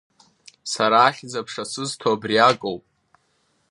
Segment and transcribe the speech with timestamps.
[0.71, 2.83] Сара ахьӡ-аԥша сызҭо абриакоуп.